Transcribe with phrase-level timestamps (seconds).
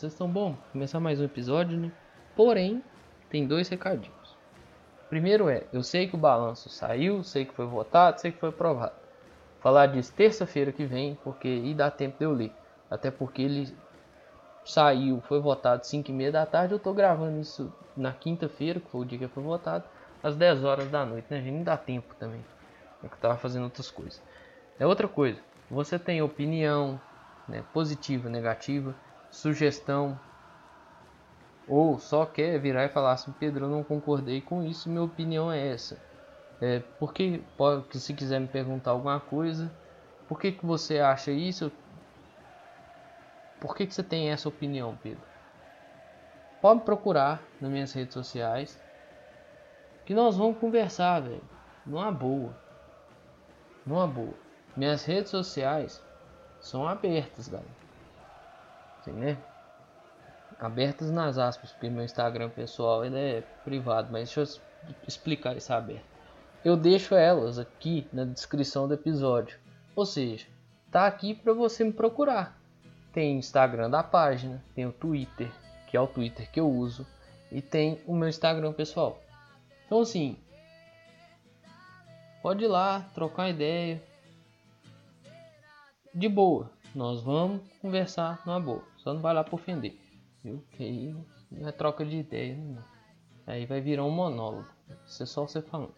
[0.00, 0.56] vocês estão bom?
[0.72, 1.92] Começar mais um episódio, né?
[2.34, 2.82] Porém,
[3.28, 4.34] tem dois recadinhos.
[5.10, 8.48] Primeiro é, eu sei que o balanço saiu, sei que foi votado, sei que foi
[8.48, 8.94] aprovado.
[9.60, 12.50] Falar disso terça-feira que vem, porque e dá tempo de eu ler.
[12.90, 13.76] Até porque ele
[14.64, 18.88] saiu, foi votado 5 e meia da tarde, eu tô gravando isso na quinta-feira, que
[18.88, 19.84] foi o dia que foi votado,
[20.22, 21.56] às 10 horas da noite, né, gente?
[21.56, 22.42] Não dá tempo também.
[23.04, 24.22] É que eu tava fazendo outras coisas.
[24.78, 25.38] É outra coisa.
[25.70, 26.98] Você tem opinião,
[27.46, 28.94] né, positiva, negativa,
[29.30, 30.18] sugestão,
[31.68, 35.52] ou só quer virar e falar assim, Pedro, eu não concordei com isso, minha opinião
[35.52, 35.96] é essa.
[36.60, 39.70] É, porque pode, se quiser me perguntar alguma coisa,
[40.28, 41.72] por que, que você acha isso?
[43.60, 45.22] Por que, que você tem essa opinião, Pedro?
[46.60, 48.78] Pode me procurar nas minhas redes sociais,
[50.04, 51.42] que nós vamos conversar, velho,
[51.86, 52.52] numa boa,
[53.86, 54.34] numa boa.
[54.76, 56.02] Minhas redes sociais
[56.60, 57.79] são abertas, galera.
[59.10, 59.36] Assim, né?
[60.58, 65.72] Abertas nas aspas, porque meu Instagram pessoal ele é privado, mas deixa eu explicar isso
[65.72, 66.04] aberto.
[66.64, 69.58] Eu deixo elas aqui na descrição do episódio.
[69.96, 70.46] Ou seja,
[70.90, 72.58] tá aqui para você me procurar.
[73.12, 75.50] Tem Instagram da página, tem o Twitter,
[75.88, 77.06] que é o Twitter que eu uso,
[77.50, 79.18] e tem o meu Instagram pessoal.
[79.86, 80.36] Então assim,
[82.42, 84.02] pode ir lá, trocar ideia.
[86.14, 88.89] De boa, nós vamos conversar numa boa.
[89.02, 89.98] Só não vai lá para ofender.
[90.42, 90.64] Viu?
[90.72, 91.16] Que aí
[91.62, 92.56] é troca de ideia.
[92.56, 92.82] Não.
[93.46, 94.68] Aí vai virar um monólogo.
[95.06, 95.94] Isso é só você falando.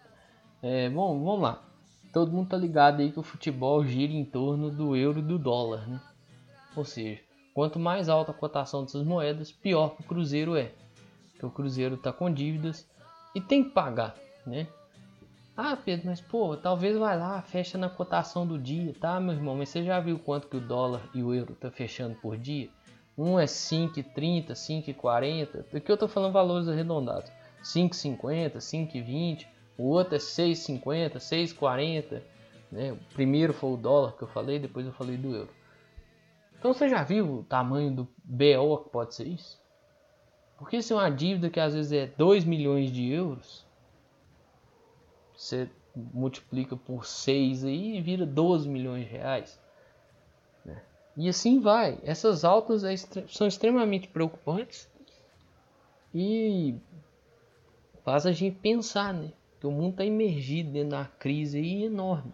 [0.63, 1.63] É, bom, vamos lá.
[2.13, 5.39] Todo mundo tá ligado aí que o futebol gira em torno do euro e do
[5.39, 6.01] dólar, né?
[6.77, 7.21] Ou seja,
[7.55, 10.73] quanto mais alta a cotação dessas moedas, pior para o Cruzeiro é.
[11.33, 12.89] Porque o Cruzeiro tá com dívidas
[13.35, 14.15] e tem que pagar,
[14.47, 14.69] né?
[15.57, 19.57] Ah, Pedro, mas pô, talvez vai lá, fecha na cotação do dia, tá, meu irmão?
[19.57, 22.71] Mas você já viu quanto que o dólar e o euro tá fechando por dia?
[23.23, 25.77] Um é 5,30, 5,40.
[25.77, 27.31] Aqui eu tô falando valores arredondados.
[27.63, 29.47] 5,50, 5,20.
[29.79, 32.21] O outro é 6,50, 6,40.
[32.73, 32.99] Né?
[33.15, 35.51] Primeiro foi o dólar que eu falei, depois eu falei do euro.
[36.59, 39.63] Então você já viu o tamanho do BO que pode ser isso?
[40.59, 43.65] Porque se é uma dívida que às vezes é 2 milhões de euros,
[45.33, 49.62] você multiplica por 6 aí e vira 12 milhões de reais.
[51.17, 51.99] E assim vai.
[52.03, 52.97] Essas altas é,
[53.29, 54.89] são extremamente preocupantes
[56.15, 56.75] e
[58.05, 59.33] faz a gente pensar, né?
[59.61, 62.33] Que o mundo está imergido dentro da crise aí enorme.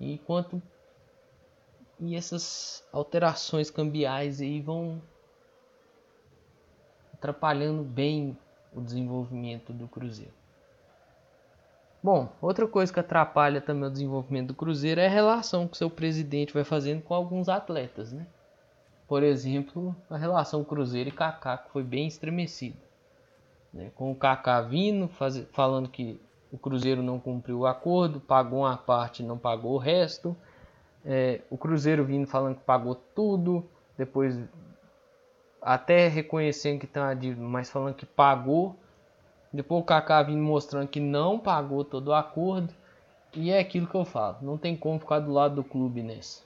[0.00, 0.62] E enquanto
[2.00, 5.02] e essas alterações cambiais aí vão
[7.12, 8.38] atrapalhando bem
[8.72, 10.37] o desenvolvimento do Cruzeiro.
[12.02, 15.90] Bom, outra coisa que atrapalha também o desenvolvimento do Cruzeiro é a relação que seu
[15.90, 18.26] presidente vai fazendo com alguns atletas, né?
[19.08, 22.76] Por exemplo, a relação Cruzeiro e Kaká que foi bem estremecida.
[23.72, 23.90] Né?
[23.96, 25.44] Com o Kaká vindo, faz...
[25.52, 26.20] falando que
[26.52, 30.36] o Cruzeiro não cumpriu o acordo, pagou uma parte não pagou o resto.
[31.04, 33.66] É, o Cruzeiro vindo falando que pagou tudo,
[33.96, 34.38] depois
[35.60, 38.76] até reconhecendo que tem uma dívida, mas falando que pagou
[39.52, 42.72] depois o Kaká vindo mostrando que não pagou todo o acordo.
[43.34, 44.38] E é aquilo que eu falo.
[44.42, 46.42] Não tem como ficar do lado do clube nessa.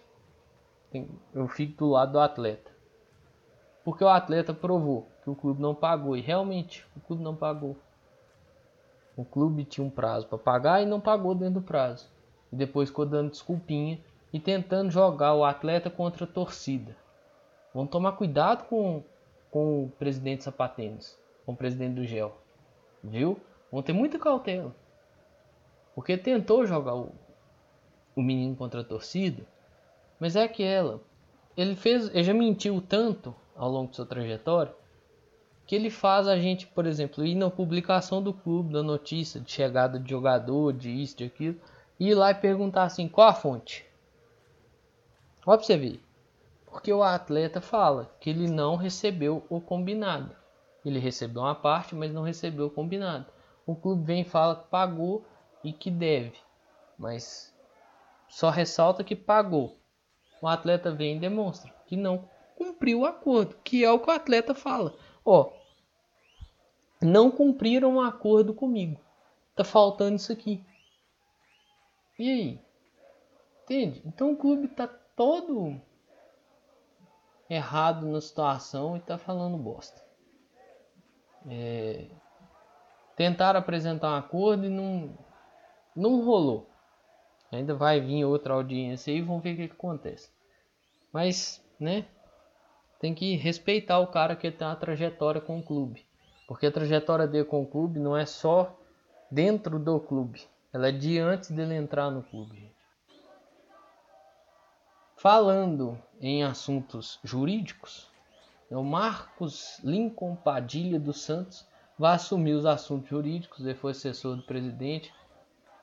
[1.34, 2.70] Eu fico do lado do atleta.
[3.84, 6.16] Porque o atleta provou que o clube não pagou.
[6.16, 7.76] E realmente o clube não pagou.
[9.16, 12.08] O clube tinha um prazo para pagar e não pagou dentro do prazo.
[12.52, 14.00] E depois ficou dando desculpinha
[14.32, 16.96] e tentando jogar o atleta contra a torcida.
[17.74, 19.02] Vamos tomar cuidado com,
[19.50, 22.41] com o presidente Sapatênis, com o presidente do GEL
[23.02, 23.40] viu?
[23.70, 24.74] Vão ter muita cautela.
[25.94, 27.12] Porque tentou jogar o,
[28.14, 29.44] o menino contra a torcida,
[30.18, 31.00] mas é aquela.
[31.56, 34.74] Ele fez, ele já mentiu tanto ao longo de sua trajetória
[35.66, 39.50] que ele faz a gente, por exemplo, ir na publicação do clube, da notícia de
[39.50, 41.56] chegada de jogador, de isso, de aquilo,
[41.98, 43.86] e ir lá e perguntar assim, qual a fonte?
[45.68, 46.00] Ver.
[46.66, 50.34] Porque o atleta fala que ele não recebeu o combinado.
[50.84, 53.26] Ele recebeu uma parte, mas não recebeu o combinado.
[53.66, 55.24] O clube vem e fala que pagou
[55.62, 56.36] e que deve,
[56.98, 57.54] mas
[58.28, 59.78] só ressalta que pagou.
[60.40, 64.12] O atleta vem e demonstra que não cumpriu o acordo, que é o que o
[64.12, 64.94] atleta fala.
[65.24, 65.52] Ó,
[67.00, 69.00] não cumpriram o um acordo comigo.
[69.54, 70.64] Tá faltando isso aqui.
[72.18, 72.60] E aí?
[73.62, 74.02] Entende?
[74.04, 75.80] Então o clube tá todo
[77.48, 80.02] errado na situação e tá falando bosta.
[81.48, 82.06] É,
[83.16, 85.16] tentaram apresentar um acordo e não,
[85.94, 86.68] não rolou.
[87.50, 90.30] Ainda vai vir outra audiência aí, vamos ver o que, que acontece.
[91.12, 92.06] Mas, né?
[93.02, 96.06] tem que respeitar o cara que tem uma trajetória com o clube.
[96.46, 98.78] Porque a trajetória dele com o clube não é só
[99.28, 100.46] dentro do clube.
[100.72, 102.72] Ela é de antes dele entrar no clube.
[105.16, 108.08] Falando em assuntos jurídicos,
[108.74, 111.66] o Marcos Lincoln Padilha dos Santos
[111.98, 115.12] vai assumir os assuntos jurídicos, ele foi assessor do presidente,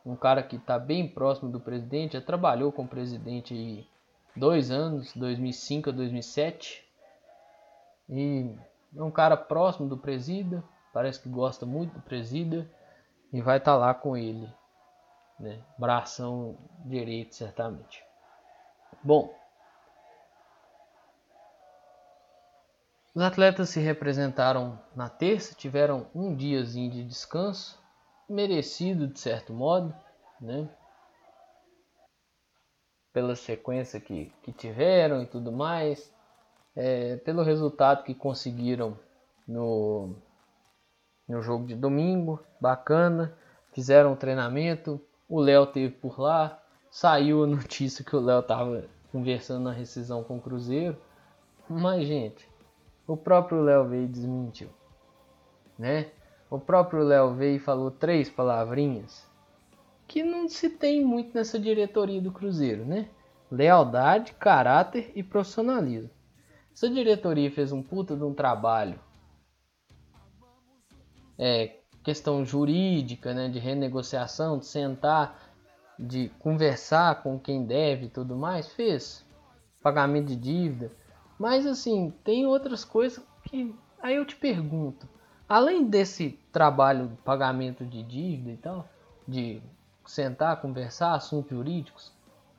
[0.05, 3.87] um cara que está bem próximo do presidente, já trabalhou com o presidente
[4.35, 6.83] dois anos, 2005 a 2007,
[8.09, 8.55] e
[8.95, 10.63] é um cara próximo do presida,
[10.93, 12.69] parece que gosta muito do presida,
[13.31, 14.51] e vai estar tá lá com ele,
[15.39, 15.61] né?
[15.77, 18.03] bração direito certamente.
[19.03, 19.33] Bom,
[23.13, 27.79] Os atletas se representaram na terça, tiveram um diazinho de descanso,
[28.29, 29.93] merecido de certo modo,
[30.39, 30.69] né?
[33.11, 36.13] Pela sequência que, que tiveram e tudo mais,
[36.75, 38.97] é, pelo resultado que conseguiram
[39.47, 40.15] no,
[41.27, 43.35] no jogo de domingo, bacana,
[43.73, 48.85] fizeram o treinamento, o Léo teve por lá, saiu a notícia que o Léo estava
[49.11, 50.95] conversando na rescisão com o Cruzeiro,
[51.67, 52.48] mas gente,
[53.09, 54.69] o próprio Léo veio desmentiu,
[55.77, 56.11] né?
[56.47, 59.27] O próprio Léo veio falou três palavrinhas
[60.07, 63.09] que não se tem muito nessa diretoria do Cruzeiro, né?
[63.51, 66.11] Lealdade, caráter e profissionalismo.
[66.71, 68.99] Essa diretoria fez um puta de um trabalho.
[71.37, 75.51] É, questão jurídica, né, de renegociação, de sentar,
[75.97, 79.25] de conversar com quem deve e tudo mais, fez.
[79.81, 80.91] Pagamento de dívida,
[81.39, 85.07] mas assim, tem outras coisas que aí eu te pergunto,
[85.47, 88.89] além desse trabalho de pagamento de dívida e tal,
[89.25, 89.61] de
[90.05, 92.11] sentar, conversar, assuntos jurídicos,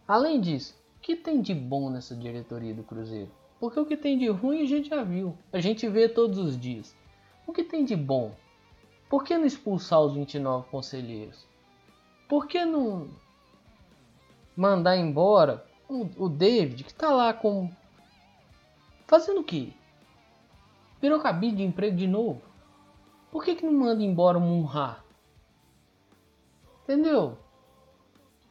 [0.09, 3.31] além disso, o que tem de bom nessa diretoria do Cruzeiro?
[3.61, 6.59] Porque o que tem de ruim a gente já viu, a gente vê todos os
[6.59, 6.97] dias.
[7.47, 8.35] O que tem de bom?
[9.11, 11.45] Por que não expulsar os 29 conselheiros?
[12.29, 13.09] Por que não
[14.57, 17.69] mandar embora o, David, que está lá com
[19.11, 19.73] Fazendo o quê?
[21.03, 22.41] Virou cabide de emprego de novo?
[23.33, 24.99] Por que, que não manda embora o Munha?
[26.85, 27.37] Entendeu?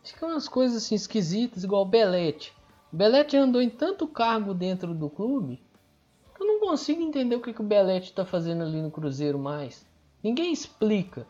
[0.04, 2.54] Ficam umas coisas assim esquisitas, igual o Belete.
[2.92, 5.64] O Belete andou em tanto cargo dentro do clube
[6.36, 9.40] que eu não consigo entender o que, que o Belete está fazendo ali no Cruzeiro
[9.40, 9.88] mais.
[10.22, 11.26] Ninguém explica.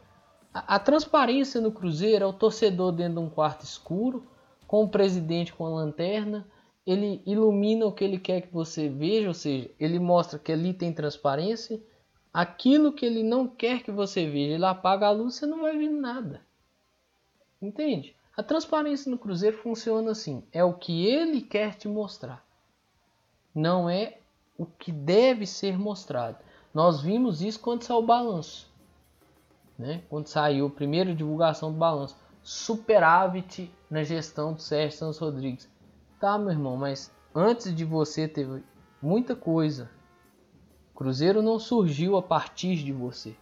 [0.51, 4.25] A, a, transparência no Cruzeiro é o torcedor dentro de um quarto escuro,
[4.65, 6.47] com o presidente com a lanterna,
[6.85, 10.73] ele ilumina o que ele quer que você veja, ou seja, ele mostra que ali
[10.73, 11.81] tem transparência.
[12.33, 15.77] Aquilo que ele não quer que você veja, ele apaga a luz, você não vai
[15.77, 16.41] ver nada.
[17.61, 18.15] Entende?
[18.35, 22.45] A transparência no Cruzeiro funciona assim: é o que ele quer te mostrar,
[23.53, 24.17] não é
[24.57, 26.37] o que deve ser mostrado.
[26.73, 28.71] Nós vimos isso quando saiu o balanço,
[29.77, 30.03] né?
[30.09, 32.15] quando saiu a primeira divulgação do balanço.
[32.41, 35.69] Superávit na gestão do Sérgio Santos Rodrigues.
[36.19, 38.61] Tá, meu irmão, mas antes de você teve
[39.01, 39.89] muita coisa.
[40.93, 43.37] Cruzeiro não surgiu a partir de você.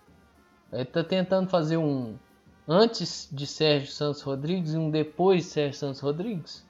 [0.71, 2.19] Ele tá tentando fazer um
[2.67, 6.63] antes de Sérgio Santos Rodrigues e um depois de Sérgio Santos Rodrigues.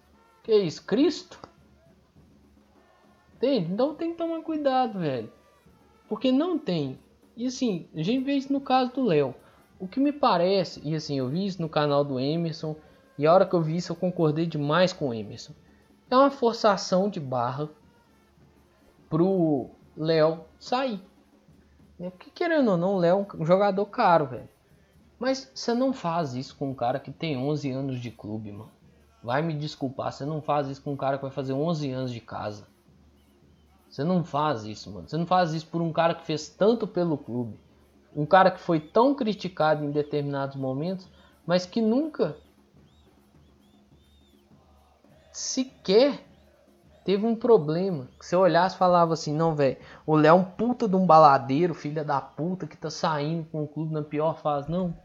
[0.44, 0.86] Que é isso?
[0.86, 1.38] Cristo?
[3.36, 3.74] Entende?
[3.74, 5.30] Então tem que tomar cuidado, velho.
[6.08, 6.98] Porque não tem.
[7.36, 9.36] E assim, a gente vê isso no caso do Léo.
[9.78, 12.78] O que me parece, e assim, eu vi isso no canal do Emerson,
[13.18, 15.54] e a hora que eu vi isso eu concordei demais com o Emerson
[16.10, 17.70] é uma forçação de barra
[19.10, 21.02] pro Léo sair.
[22.00, 22.10] Né?
[22.10, 24.50] Porque querendo ou não, o Léo é um jogador caro, velho.
[25.20, 28.72] Mas você não faz isso com um cara que tem 11 anos de clube, mano.
[29.24, 32.12] Vai me desculpar, você não faz isso com um cara que vai fazer 11 anos
[32.12, 32.68] de casa.
[33.90, 35.08] Você não faz isso, mano.
[35.08, 37.58] Você não faz isso por um cara que fez tanto pelo clube.
[38.16, 41.08] Um cara que foi tão criticado em determinados momentos,
[41.46, 42.38] mas que nunca
[45.38, 46.24] sequer
[47.06, 48.10] teve um problema.
[48.20, 51.76] Se eu olhasse falava assim, não, velho, o Léo é um puta de um baladeiro,
[51.76, 54.70] filha da puta, que tá saindo com o clube na pior fase.
[54.70, 54.98] Não.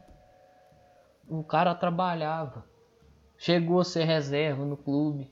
[1.29, 2.65] O cara trabalhava.
[3.37, 5.31] Chegou a ser reserva no clube.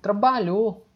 [0.00, 0.86] Trabalhou.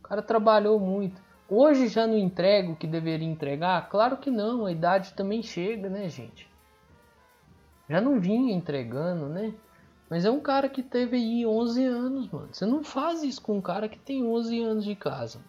[0.00, 1.22] O cara trabalhou muito.
[1.48, 3.88] Hoje já não entrega o que deveria entregar?
[3.88, 6.50] Claro que não, a idade também chega, né, gente?
[7.88, 9.54] Já não vinha entregando, né?
[10.08, 12.48] Mas é um cara que teve aí 11 anos, mano.
[12.52, 15.40] Você não faz isso com um cara que tem 11 anos de casa.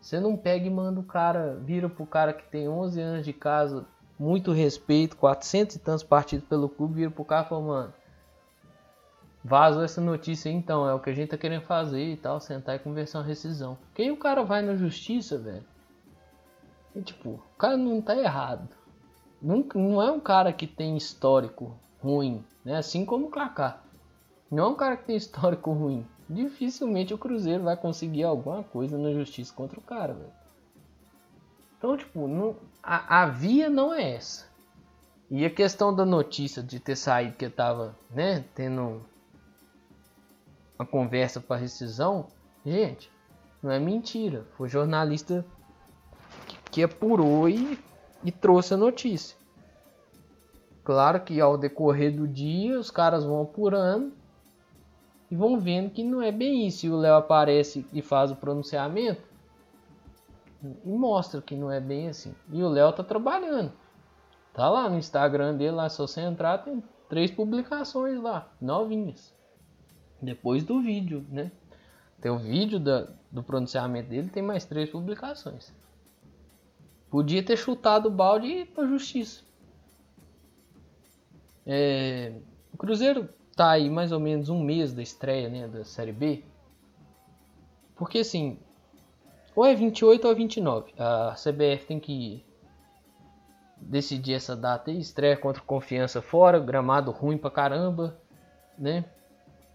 [0.00, 3.32] Você não pega e manda o cara, vira pro cara que tem 11 anos de
[3.32, 3.84] casa,
[4.18, 7.94] muito respeito, 400 e tantos partidos pelo clube, vira pro cara e fala, mano,
[9.44, 12.76] vazou essa notícia então, é o que a gente tá querendo fazer e tal, sentar
[12.76, 13.76] e conversar uma rescisão.
[13.94, 15.64] Quem o cara vai na justiça, velho?
[16.94, 18.68] E tipo, o cara não tá errado.
[19.42, 22.76] Não, não é um cara que tem histórico ruim, né?
[22.76, 23.82] Assim como o Kaká.
[24.50, 26.06] Não é um cara que tem histórico ruim.
[26.28, 30.32] Dificilmente o Cruzeiro vai conseguir alguma coisa na justiça contra o cara, velho.
[31.78, 34.46] Então, tipo, não, a, a via não é essa.
[35.30, 39.04] E a questão da notícia de ter saído que tava, né, tendo
[40.78, 42.28] uma conversa para rescisão,
[42.64, 43.10] gente,
[43.62, 44.46] não é mentira.
[44.56, 45.44] Foi jornalista
[46.70, 47.78] que, apurou e,
[48.22, 49.36] e trouxe a notícia.
[50.86, 54.12] Claro que ao decorrer do dia os caras vão apurando
[55.28, 56.86] e vão vendo que não é bem isso.
[56.86, 59.20] E o Léo aparece e faz o pronunciamento
[60.62, 62.32] e mostra que não é bem assim.
[62.52, 63.72] E o Léo tá trabalhando.
[64.54, 69.34] Tá lá no Instagram dele, lá, se você entrar, tem três publicações lá, novinhas.
[70.22, 71.50] Depois do vídeo, né?
[72.20, 75.74] Tem o vídeo da, do pronunciamento dele, tem mais três publicações.
[77.10, 79.45] Podia ter chutado o balde pra justiça.
[81.66, 82.32] É,
[82.72, 86.44] o Cruzeiro tá aí mais ou menos um mês da estreia né, da Série B.
[87.96, 88.58] Porque assim,
[89.54, 90.92] ou é 28 ou é 29.
[90.98, 92.44] A CBF tem que
[93.76, 94.98] decidir essa data aí.
[94.98, 98.20] Estreia contra Confiança fora, gramado ruim pra caramba,
[98.78, 99.04] né?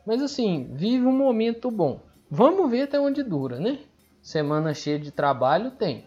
[0.05, 1.99] Mas assim, vive um momento bom.
[2.29, 3.79] Vamos ver até onde dura, né?
[4.21, 6.05] Semana cheia de trabalho tem.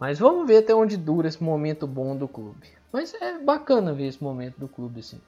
[0.00, 2.77] Mas vamos ver até onde dura esse momento bom do clube.
[2.92, 5.20] Mas é bacana ver esse momento do clube assim.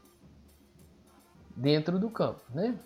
[1.55, 2.79] Dentro do campo, né?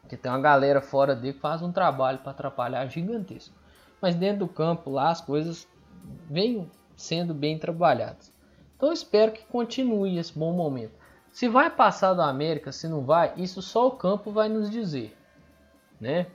[0.00, 3.54] Porque tem uma galera fora dele que faz um trabalho para atrapalhar gigantesco.
[4.00, 5.66] Mas dentro do campo lá as coisas
[6.30, 8.32] vêm sendo bem trabalhadas.
[8.76, 10.92] Então espero que continue esse bom momento.
[11.32, 15.16] Se vai passar do América, se não vai, isso só o campo vai nos dizer,
[16.00, 16.26] né?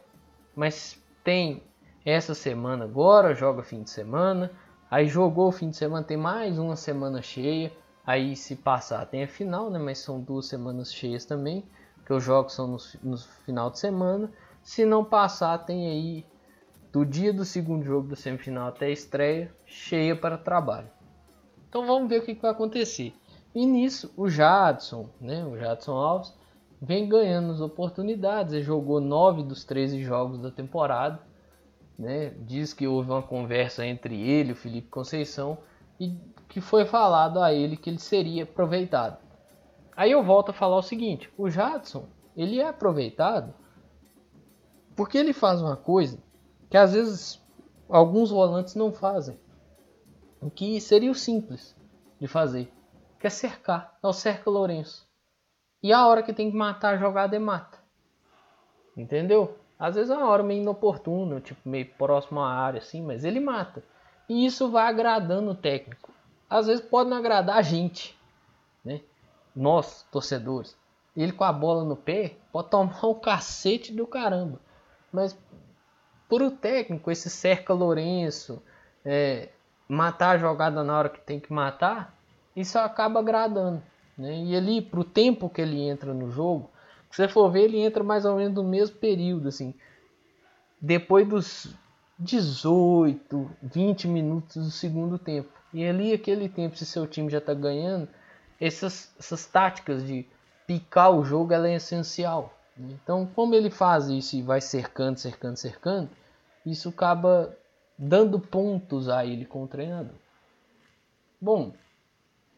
[0.55, 1.63] Mas tem
[2.05, 4.51] essa semana agora, joga fim de semana,
[4.93, 7.71] Aí jogou o fim de semana, tem mais uma semana cheia.
[8.05, 9.79] Aí se passar tem a final, né?
[9.79, 11.65] Mas são duas semanas cheias também.
[12.05, 14.31] Que os jogos são no, no final de semana.
[14.61, 16.25] Se não passar, tem aí
[16.91, 20.91] do dia do segundo jogo da semifinal até a estreia, cheia para trabalho.
[21.67, 23.15] Então vamos ver o que, que vai acontecer.
[23.55, 25.43] E nisso o Jadson, né?
[25.43, 26.31] O Jadson Alves
[26.79, 28.53] vem ganhando as oportunidades.
[28.53, 31.19] Ele jogou nove dos 13 jogos da temporada
[31.97, 35.57] né, diz que houve uma conversa entre ele e o Felipe Conceição
[35.99, 36.17] e
[36.49, 39.17] que foi falado a ele que ele seria aproveitado.
[39.95, 43.53] Aí eu volto a falar o seguinte: o Jadson ele é aproveitado
[44.95, 46.17] porque ele faz uma coisa
[46.69, 47.41] que às vezes
[47.87, 49.39] alguns volantes não fazem,
[50.41, 51.75] o que seria o simples
[52.19, 52.71] de fazer,
[53.19, 55.07] que é cercar, é o cerca Lourenço.
[55.81, 57.77] E a hora que tem que matar a jogada é mata.
[58.95, 59.57] Entendeu?
[59.83, 63.41] Às vezes é uma hora meio inoportuna, tipo meio próximo à área, assim, mas ele
[63.41, 63.83] mata.
[64.29, 66.09] E isso vai agradando o técnico.
[66.49, 68.17] Às vezes pode não agradar a gente,
[68.81, 69.01] né?
[69.53, 70.73] Nós, torcedores.
[71.17, 74.57] Ele com a bola no pé pode tomar um cacete do caramba.
[75.11, 75.37] Mas
[76.29, 78.63] por o técnico, esse cerca Lourenço,
[79.03, 79.49] é,
[79.85, 82.17] matar a jogada na hora que tem que matar,
[82.55, 83.83] isso acaba agradando.
[84.17, 84.45] Né?
[84.45, 86.69] E ali, pro tempo que ele entra no jogo,
[87.13, 89.71] se você for ver, ele entra mais ou menos no mesmo período, assim.
[90.81, 91.75] Depois dos
[92.17, 95.51] 18, 20 minutos do segundo tempo.
[95.71, 98.09] E ali, aquele tempo, se seu time já está ganhando,
[98.59, 100.25] essas, essas táticas de
[100.65, 102.57] picar o jogo, ela é essencial.
[102.75, 102.97] Né?
[103.03, 106.09] Então, como ele faz isso e vai cercando, cercando, cercando,
[106.65, 107.55] isso acaba
[107.95, 110.15] dando pontos a ele com o treinador.
[111.39, 111.73] Bom,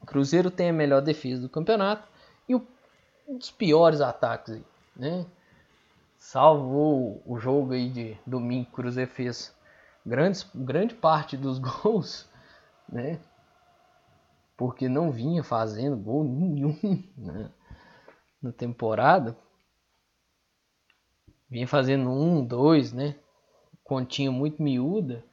[0.02, 2.15] o Cruzeiro tem a melhor defesa do campeonato
[3.28, 4.62] um dos piores ataques,
[4.96, 5.26] né?
[6.18, 9.56] Salvo o jogo aí de domingo, Cruzeiro fez
[10.06, 12.30] grandes, grande parte dos gols,
[12.88, 13.20] né?
[14.58, 17.52] Porque não vinha fazendo gol nenhum né?
[18.42, 19.36] na temporada.
[21.50, 23.16] Vinha fazendo um, dois, né?
[23.84, 25.24] Continha muito miúda,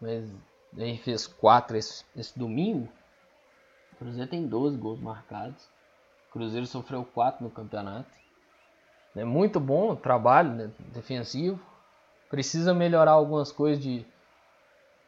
[0.00, 0.30] mas
[0.76, 2.88] aí fez quatro esse, esse domingo.
[3.92, 5.68] O Cruzeiro tem 12 gols marcados.
[6.30, 8.10] Cruzeiro sofreu 4 no campeonato.
[9.16, 11.60] É muito bom o trabalho né, defensivo.
[12.28, 14.06] Precisa melhorar algumas coisas de.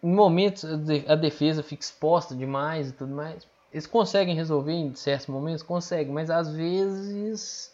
[0.03, 0.65] Em momentos
[1.07, 3.47] a defesa fica exposta demais e tudo mais.
[3.73, 5.63] Eles conseguem resolver em certos momentos?
[5.63, 7.73] Conseguem, mas às vezes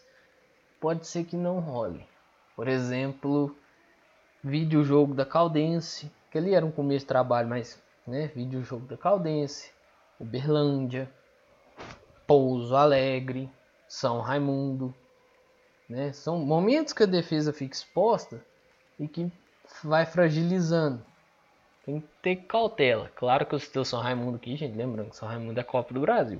[0.79, 2.07] pode ser que não role.
[2.55, 3.55] Por exemplo,
[4.43, 8.85] vídeo jogo da Caldense, que ali era um começo de trabalho, mas né, vídeo jogo
[8.85, 9.71] da Caldense,
[10.19, 11.11] Uberlândia,
[12.29, 13.49] Pouso Alegre,
[13.87, 14.93] São Raimundo.
[15.89, 16.13] Né?
[16.13, 18.45] São momentos que a defesa fica exposta
[18.99, 19.31] e que
[19.83, 21.03] vai fragilizando.
[21.83, 23.09] Tem que ter cautela.
[23.15, 24.77] Claro que eu citei o São Raimundo aqui, gente.
[24.77, 26.39] Lembrando que São Raimundo é Copa do Brasil.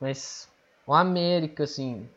[0.00, 0.48] Mas
[0.86, 2.08] o América, assim.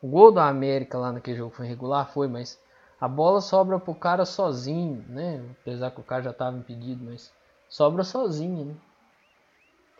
[0.00, 2.56] O gol do América lá naquele jogo foi regular, foi, mas
[3.00, 5.44] a bola sobra pro cara sozinho, né?
[5.60, 7.32] Apesar que o cara já estava impedido, mas
[7.68, 8.74] sobra sozinho, né?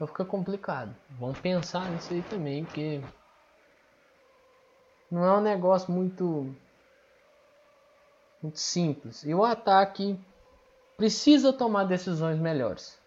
[0.03, 0.93] Então fica complicado.
[1.11, 3.01] Vamos pensar nisso aí também, porque
[5.09, 6.53] não é um negócio muito
[8.43, 9.23] muito simples.
[9.23, 10.19] E o ataque
[10.97, 12.99] precisa tomar decisões melhores.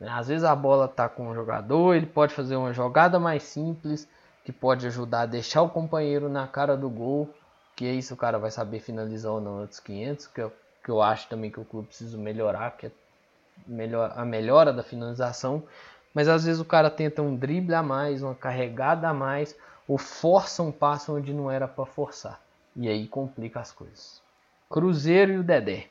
[0.00, 4.08] Às vezes a bola está com um jogador, ele pode fazer uma jogada mais simples,
[4.42, 7.28] que pode ajudar a deixar o companheiro na cara do gol,
[7.76, 10.52] que é isso o cara vai saber finalizar ou não antes 500, que eu,
[10.82, 12.90] que eu acho também que o clube precisa melhorar, que é
[13.66, 15.64] melhor, a melhora da finalização.
[16.12, 19.96] Mas às vezes o cara tenta um drible a mais, uma carregada a mais, ou
[19.96, 22.40] força um passo onde não era para forçar.
[22.76, 24.22] E aí complica as coisas.
[24.68, 25.88] Cruzeiro e o Dedé.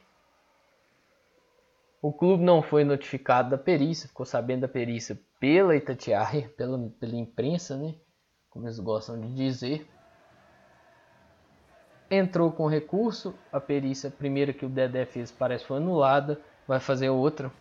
[2.01, 7.15] O clube não foi notificado da perícia, ficou sabendo da perícia pela Itatiaia, pela, pela
[7.15, 7.95] imprensa, né?
[8.49, 9.85] Como eles gostam de dizer.
[12.09, 17.09] Entrou com recurso, a perícia primeira que o Dedé fez parece foi anulada, vai fazer
[17.09, 17.51] outra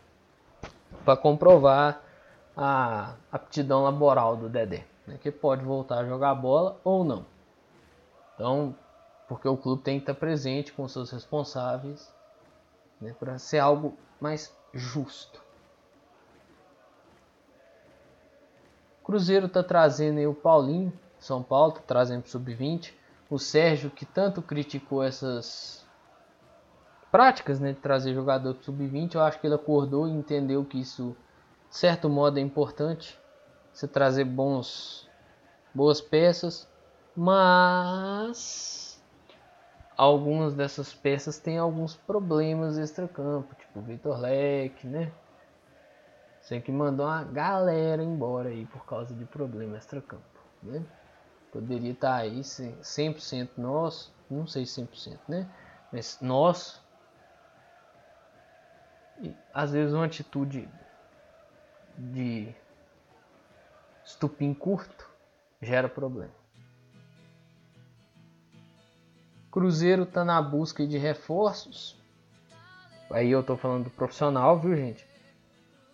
[1.03, 2.03] para comprovar
[2.55, 5.17] a aptidão laboral do Dedé, né?
[5.19, 7.25] que pode voltar a jogar bola ou não.
[8.35, 8.77] Então,
[9.27, 12.12] porque o clube tem que estar presente com seus responsáveis
[13.00, 15.41] né, para ser algo mais justo.
[19.03, 22.93] Cruzeiro está trazendo o Paulinho, São Paulo, tá trazendo para sub-20.
[23.31, 25.88] O Sérgio, que tanto criticou essas
[27.11, 30.81] práticas né, de trazer jogador para sub-20, eu acho que ele acordou e entendeu que
[30.81, 31.16] isso,
[31.71, 33.18] de certo modo, é importante.
[33.73, 35.09] Você trazer bons,
[35.75, 36.68] boas peças,
[37.16, 39.01] mas
[39.97, 45.12] algumas dessas peças têm alguns problemas extra-campo, tipo o Vitor Leque, né?
[46.40, 50.23] Sei que mandou uma galera embora aí por causa de problema extra-campo,
[50.62, 50.83] né?
[51.53, 55.49] Poderia estar tá aí 100% nosso, não sei 100%, né?
[55.92, 56.81] Mas nós
[59.52, 60.68] às vezes uma atitude
[61.96, 62.54] de
[64.04, 65.09] estupim curto
[65.61, 66.33] gera problema.
[69.50, 71.96] Cruzeiro está na busca de reforços.
[73.11, 75.07] Aí eu estou falando do profissional, viu, gente?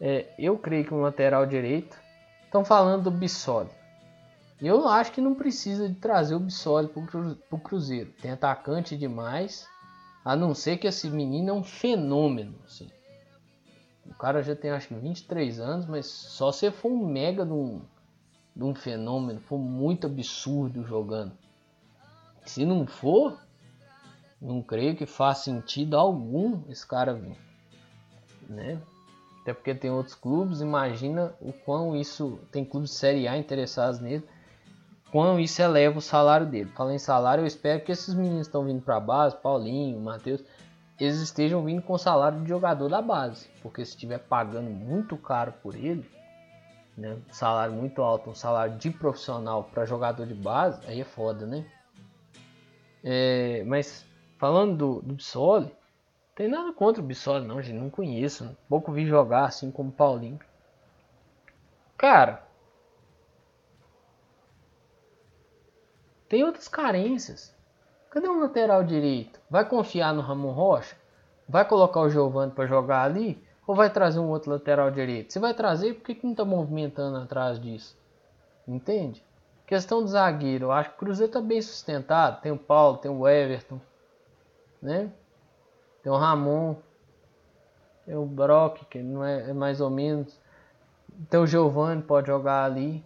[0.01, 1.97] É, eu creio que o lateral direito.
[2.45, 3.71] Estão falando do Bissoli.
[4.61, 8.13] Eu acho que não precisa de trazer o Bissoli para o Cruzeiro.
[8.21, 9.69] Tem atacante demais.
[10.25, 12.55] A não ser que esse menino é um fenômeno.
[12.65, 12.91] Assim.
[14.07, 17.53] O cara já tem acho que 23 anos, mas só se for um mega de
[17.53, 17.81] um,
[18.55, 21.33] de um fenômeno, for muito absurdo jogando.
[22.45, 23.39] Se não for,
[24.41, 27.39] não creio que faça sentido algum esse cara vir,
[28.49, 28.81] né?
[29.41, 34.01] Até porque tem outros clubes, imagina o quão isso tem clubes de Série A interessados
[34.01, 34.27] nele,
[35.11, 36.71] quão isso eleva o salário dele.
[36.75, 40.43] Falando em salário, eu espero que esses meninos estão vindo para a base, Paulinho, Matheus,
[40.99, 45.53] eles estejam vindo com salário de jogador da base, porque se estiver pagando muito caro
[45.63, 46.09] por ele,
[46.97, 51.47] né, salário muito alto, um salário de profissional para jogador de base, aí é foda,
[51.47, 51.67] né?
[53.03, 54.07] É, mas
[54.39, 55.75] falando do, do Bissoli,
[56.35, 59.93] tem nada contra o Bissoli não, gente, não conheço, pouco vi jogar assim como o
[59.93, 60.39] Paulinho.
[61.97, 62.47] Cara,
[66.29, 67.54] tem outras carências.
[68.15, 69.41] Cadê um lateral direito?
[69.51, 70.95] Vai confiar no Ramon Rocha?
[71.49, 73.45] Vai colocar o Giovanni para jogar ali?
[73.67, 75.33] Ou vai trazer um outro lateral direito?
[75.33, 77.99] Se vai trazer, por que, que não está movimentando atrás disso?
[78.69, 79.21] Entende?
[79.67, 82.41] Questão do zagueiro, eu acho que o Cruzeiro está bem sustentado.
[82.41, 83.81] Tem o Paulo, tem o Everton,
[84.81, 85.11] né?
[86.01, 86.77] Tem o Ramon,
[88.07, 90.41] tem o Brock, que não é, é mais ou menos.
[91.29, 93.05] Tem o Giovanni, pode jogar ali.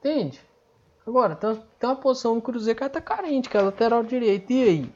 [0.00, 0.44] Entende?
[1.06, 4.50] Agora, tem, tem uma posição no Cruzeiro que tá carente, que é lateral direito.
[4.52, 4.94] E aí?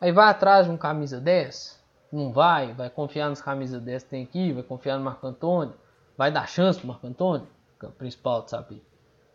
[0.00, 1.80] Aí vai atrás de um camisa 10?
[2.10, 2.72] Não vai?
[2.72, 4.52] Vai confiar nos camisa 10 que tem aqui?
[4.52, 5.74] Vai confiar no Marco Antônio?
[6.16, 7.46] Vai dar chance pro Marco Antônio?
[7.78, 8.82] Que é o principal, sabe?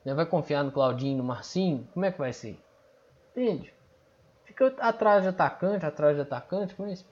[0.05, 1.87] Vai confiar no Claudinho, no Marcinho?
[1.93, 2.61] Como é que vai ser?
[3.31, 3.73] Entende?
[4.45, 7.05] Fica atrás de atacante, atrás de atacante, mas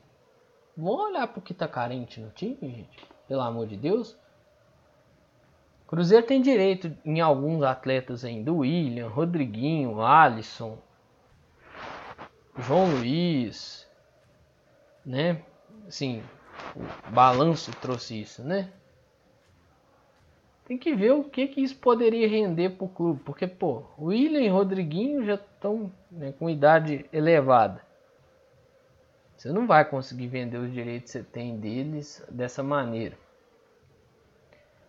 [0.76, 3.08] vamos olhar pro que tá carente no time, gente.
[3.28, 4.18] Pelo amor de Deus.
[5.88, 8.52] Cruzeiro tem direito em alguns atletas ainda.
[8.52, 10.78] William, Rodriguinho, Alisson,
[12.58, 13.88] João Luiz,
[15.06, 15.42] né?
[15.88, 16.24] Assim,
[16.76, 18.72] o balanço trouxe isso, né?
[20.66, 23.22] tem que ver o que, que isso poderia render para o clube.
[23.24, 27.82] Porque, pô, William e Rodriguinho já estão né, com idade elevada.
[29.38, 33.16] Você não vai conseguir vender os direitos que você tem deles dessa maneira.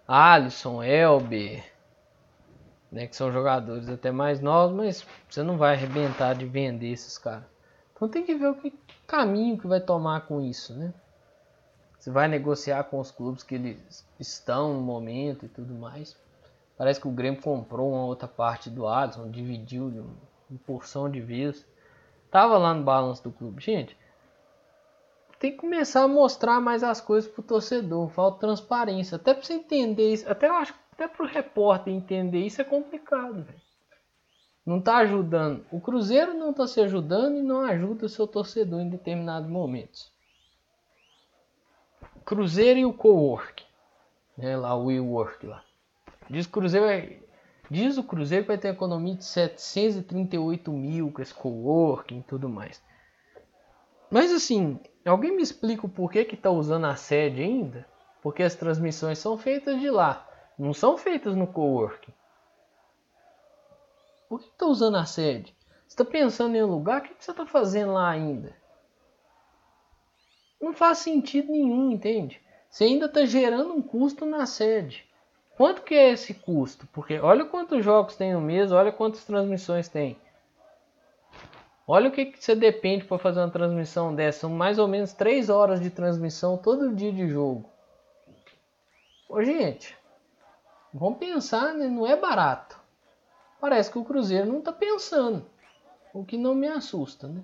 [0.07, 1.65] Alisson, Elber,
[2.93, 7.19] né, que são jogadores até mais novos, mas você não vai arrebentar de vender esses
[7.19, 7.45] caras.
[7.95, 8.73] Então tem que ver o que
[9.07, 10.93] caminho que vai tomar com isso, né?
[11.99, 16.17] Você vai negociar com os clubes que eles estão no momento e tudo mais.
[16.77, 19.87] Parece que o Grêmio comprou uma outra parte do Alisson, dividiu
[20.49, 21.67] uma porção de vezes.
[22.31, 23.63] Tava lá no balanço do clube.
[23.63, 23.97] Gente,
[25.39, 28.09] tem que começar a mostrar mais as coisas pro torcedor.
[28.09, 29.17] Falta transparência.
[29.17, 30.31] Até pra você entender isso.
[30.31, 33.61] Até eu acho até pro repórter entender isso é complicado, velho.
[34.65, 35.65] Não tá ajudando.
[35.71, 40.11] O Cruzeiro não tá se ajudando e não ajuda o seu torcedor em determinados momentos.
[42.25, 43.65] Cruzeiro e o Cowork.
[44.37, 45.63] Né, lá o WeWork lá.
[46.29, 47.23] Diz, Cruzeiro
[47.71, 52.49] diz o Cruzeiro que vai ter economia de 738 mil com esse coworking e tudo
[52.49, 52.83] mais.
[54.11, 57.87] Mas assim, alguém me explica o porquê que está usando a sede ainda?
[58.23, 62.13] Porque as transmissões são feitas de lá, não são feitas no coworking.
[64.29, 65.57] Por que está usando a sede?
[65.87, 67.01] Você está pensando em um lugar?
[67.01, 68.57] O que, você está fazendo lá ainda?
[70.61, 72.41] Não faz sentido nenhum, entende?
[72.69, 75.07] Você ainda está gerando um custo na sede.
[75.57, 76.87] Quanto que é esse custo?
[76.89, 80.19] Porque olha quantos jogos tem no mês, olha quantas transmissões tem.
[81.87, 84.41] Olha o que, que você depende para fazer uma transmissão dessa.
[84.41, 87.71] São mais ou menos 3 horas de transmissão todo dia de jogo.
[89.29, 89.97] Ô gente,
[90.93, 91.87] vamos pensar, né?
[91.87, 92.77] não é barato.
[93.61, 95.47] Parece que o Cruzeiro não está pensando.
[96.13, 97.43] O que não me assusta, né?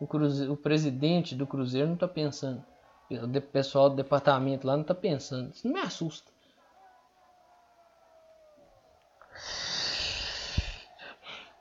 [0.00, 2.64] o, Cruzeiro, o presidente do Cruzeiro não está pensando.
[3.10, 5.52] O pessoal do departamento lá não está pensando.
[5.52, 6.29] Isso não me assusta.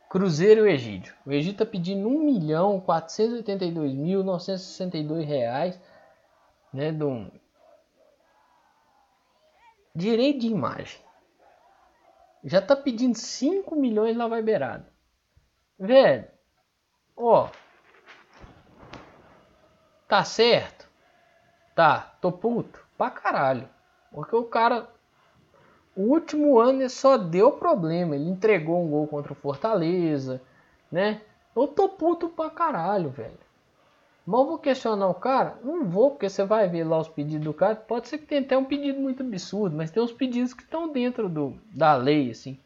[0.10, 1.16] Cruzeiro e Egídio.
[1.26, 5.80] O Egídio está pedindo 1 milhão 482 mil 962 reais
[6.74, 7.32] né, do
[9.96, 11.00] direito de imagem.
[12.44, 14.86] Já está pedindo 5 milhões lá vai beirado.
[15.78, 16.28] Velho,
[17.16, 17.50] ó,
[20.10, 20.90] Tá certo?
[21.76, 22.84] Tá, tô puto.
[22.98, 23.70] Pra caralho.
[24.12, 24.90] Porque o cara.
[26.00, 28.16] O último ano ele só deu problema.
[28.16, 30.42] Ele entregou um gol contra o Fortaleza,
[30.90, 31.20] né?
[31.54, 33.38] Eu tô puto pra caralho, velho.
[34.26, 35.58] Mas vou questionar o cara?
[35.62, 37.76] Não vou, porque você vai ver lá os pedidos do cara.
[37.76, 40.88] Pode ser que tenha até um pedido muito absurdo, mas tem uns pedidos que estão
[40.88, 42.58] dentro do, da lei, assim.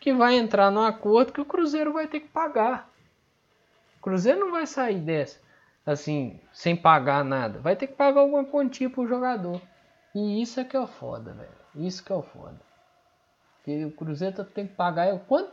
[0.00, 2.90] Que vai entrar no acordo que o Cruzeiro vai ter que pagar.
[3.98, 5.38] O Cruzeiro não vai sair dessa
[5.86, 7.60] assim, sem pagar nada.
[7.60, 9.60] Vai ter que pagar alguma quantia pro jogador.
[10.12, 11.86] E isso é que é o foda, velho.
[11.86, 12.69] Isso que é o foda.
[13.60, 15.08] Porque o Cruzeiro tá, tem que pagar.
[15.08, 15.48] Eu, quant,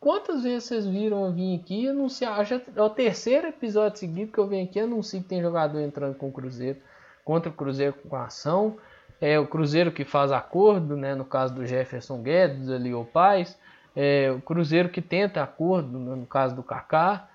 [0.00, 2.44] quantas vezes vocês viram eu vir aqui anunciar?
[2.44, 6.14] Já é o terceiro episódio seguido que eu venho aqui anuncio que tem jogador entrando
[6.14, 6.78] com o Cruzeiro.
[7.24, 8.76] Contra o Cruzeiro com ação.
[9.20, 11.14] É o Cruzeiro que faz acordo, né?
[11.14, 13.58] No caso do Jefferson Guedes, ali o Paz.
[13.94, 17.28] É o Cruzeiro que tenta acordo, no caso do Kaká.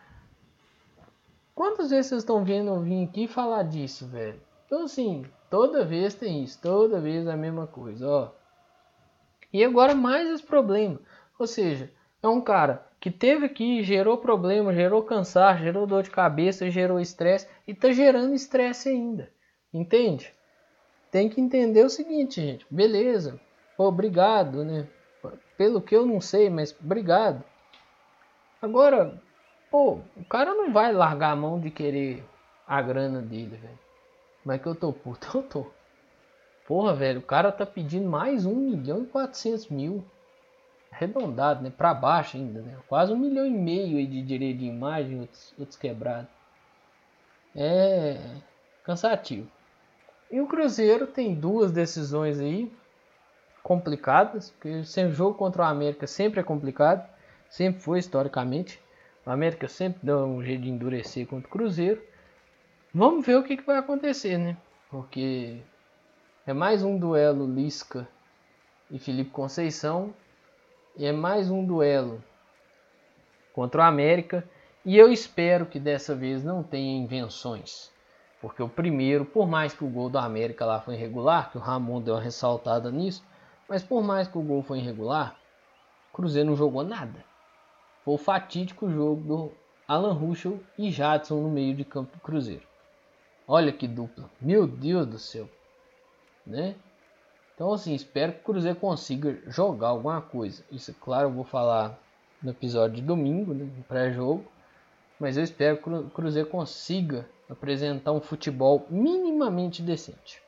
[1.56, 4.40] Quantas vezes vocês estão vendo eu vir aqui falar disso, velho?
[4.66, 8.41] Então, assim, toda vez tem isso, toda vez a mesma coisa, ó.
[9.54, 11.00] E agora mais esse problema.
[11.40, 16.12] Ou seja, é um cara que teve aqui, gerou problema, gerou cansaço, gerou dor de
[16.12, 19.32] cabeça, gerou estresse e tá gerando estresse ainda.
[19.74, 20.34] Entende?
[21.10, 22.66] Tem que entender o seguinte, gente.
[22.70, 23.40] Beleza.
[23.78, 24.88] Obrigado, né?
[25.58, 27.44] Pelo que eu não sei, mas obrigado.
[28.62, 29.20] Agora,
[29.72, 32.26] Pô, o cara não vai largar a mão de querer
[32.68, 33.80] a grana dele, velho.
[34.44, 35.72] Mas que eu tô puto, eu tô.
[36.68, 40.04] Porra, velho, o cara tá pedindo mais 1 milhão e 400 mil.
[40.92, 41.72] Arredondado, né?
[41.76, 42.78] Pra baixo ainda, né?
[42.88, 46.30] Quase um milhão e meio aí de direito de imagem, outros, outros quebrados.
[47.56, 48.18] É
[48.84, 49.48] cansativo.
[50.30, 52.72] E o Cruzeiro tem duas decisões aí
[53.64, 57.08] complicadas, porque o jogo contra o América sempre é complicado,
[57.50, 58.82] sempre foi historicamente.
[59.26, 62.02] O América sempre dá um jeito de endurecer contra o Cruzeiro.
[62.94, 64.58] Vamos ver o que, que vai acontecer, né?
[64.90, 65.62] Porque
[66.46, 68.08] é mais um duelo Lisca
[68.90, 70.14] e Felipe Conceição.
[70.98, 72.22] E é mais um duelo
[73.54, 74.44] contra o América.
[74.84, 77.92] E eu espero que dessa vez não tenha invenções.
[78.42, 81.62] Porque o primeiro, por mais que o gol do América lá foi irregular, que o
[81.62, 83.24] Ramon deu uma ressaltada nisso,
[83.70, 85.36] mas por mais que o gol foi irregular,
[86.12, 87.24] o Cruzeiro não jogou nada.
[88.04, 89.52] Foi o fatídico jogo do
[89.88, 92.66] Alan Ruschel e Jadson no meio de campo do Cruzeiro.
[93.48, 94.28] Olha que dupla.
[94.42, 95.48] Meu Deus do céu.
[96.46, 96.76] Né?
[97.54, 100.64] Então, assim, espero que o Cruzeiro consiga jogar alguma coisa.
[100.72, 101.98] Isso, claro, eu vou falar
[102.42, 104.46] no episódio de domingo, né, no pré-jogo.
[105.20, 110.42] Mas eu espero que o Cruzeiro consiga apresentar um futebol minimamente decente.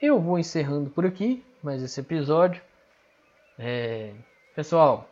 [0.00, 2.62] Eu vou encerrando por aqui mais esse episódio.
[3.58, 4.14] É...
[4.54, 5.08] Pessoal,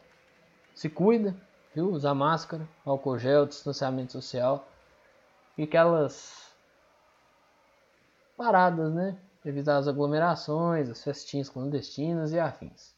[0.74, 1.34] se cuida,
[1.74, 1.90] viu?
[1.90, 4.66] Usar máscara, álcool gel, distanciamento social
[5.58, 6.43] e aquelas
[8.36, 9.16] paradas, né?
[9.44, 12.94] Evitar as aglomerações, as festinhas clandestinas e afins.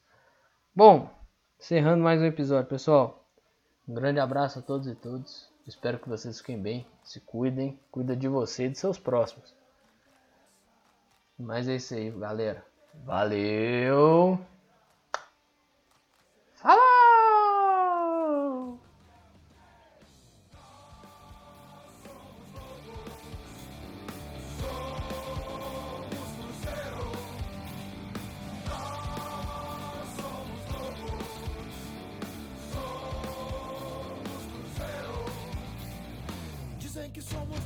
[0.74, 1.10] Bom,
[1.58, 3.24] encerrando mais um episódio, pessoal.
[3.88, 5.48] Um grande abraço a todos e todas.
[5.66, 9.54] Espero que vocês fiquem bem, se cuidem, cuida de você e de seus próximos.
[11.38, 12.64] Mas é isso aí, galera.
[13.04, 14.55] Valeu!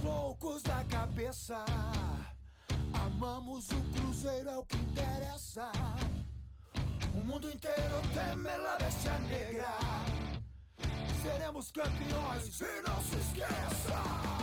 [0.03, 1.65] Loucos da cabeça.
[2.93, 5.71] Amamos o Cruzeiro, é o que interessa.
[7.15, 9.69] O mundo inteiro teme a bestia negra.
[11.23, 14.40] Seremos campeões e não se esqueça.